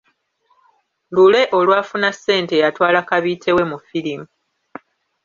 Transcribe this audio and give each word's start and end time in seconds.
Lule 1.15 1.41
olwafuna 1.57 2.09
ssente 2.15 2.55
yatwala 2.63 2.99
kabiite 3.09 3.49
we 3.55 3.63
mu 3.71 3.77
firimu. 3.87 4.27